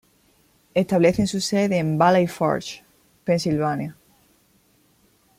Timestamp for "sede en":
1.41-1.99